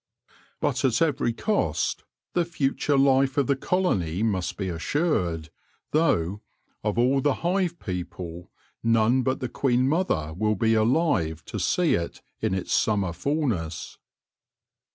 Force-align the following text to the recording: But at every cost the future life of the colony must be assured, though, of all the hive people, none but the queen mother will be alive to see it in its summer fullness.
But 0.59 0.83
at 0.83 0.99
every 0.99 1.31
cost 1.31 2.03
the 2.33 2.43
future 2.43 2.97
life 2.97 3.37
of 3.37 3.45
the 3.45 3.55
colony 3.55 4.23
must 4.23 4.57
be 4.57 4.67
assured, 4.67 5.51
though, 5.91 6.41
of 6.83 6.97
all 6.97 7.21
the 7.21 7.35
hive 7.45 7.77
people, 7.77 8.49
none 8.81 9.21
but 9.21 9.41
the 9.41 9.47
queen 9.47 9.87
mother 9.87 10.33
will 10.35 10.55
be 10.55 10.73
alive 10.73 11.45
to 11.45 11.59
see 11.59 11.93
it 11.93 12.23
in 12.41 12.55
its 12.55 12.73
summer 12.73 13.13
fullness. 13.13 13.99